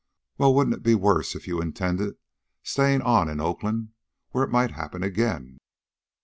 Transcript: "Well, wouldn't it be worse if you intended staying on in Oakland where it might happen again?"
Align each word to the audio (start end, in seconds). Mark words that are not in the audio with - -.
"Well, 0.39 0.55
wouldn't 0.55 0.77
it 0.77 0.81
be 0.81 0.95
worse 0.95 1.35
if 1.35 1.47
you 1.47 1.61
intended 1.61 2.15
staying 2.63 3.03
on 3.03 3.29
in 3.29 3.39
Oakland 3.39 3.89
where 4.31 4.43
it 4.43 4.49
might 4.49 4.71
happen 4.71 5.03
again?" 5.03 5.59